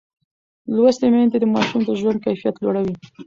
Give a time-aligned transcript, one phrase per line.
[0.75, 2.95] لوستې میندې د ماشوم د ژوند کیفیت لوړوي.